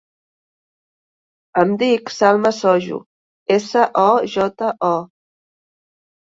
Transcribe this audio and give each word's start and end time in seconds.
Em 1.63 1.73
dic 1.81 2.09
Salma 2.13 2.51
Sojo: 2.61 2.97
essa, 3.59 3.85
o, 4.05 4.07
jota, 4.37 4.73
o. 4.91 4.97